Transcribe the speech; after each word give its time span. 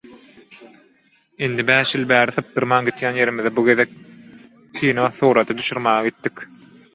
Indi 1.47 1.65
bäş 1.67 1.91
ýyl 1.99 2.07
bäri 2.11 2.33
sypdyrman 2.37 2.89
gidýän 2.89 3.19
ýerimize 3.19 3.51
bu 3.59 3.67
gezek 3.69 3.93
kino 4.81 5.07
surata 5.19 5.59
düşürmäge 5.61 6.11
gitdik. 6.11 6.45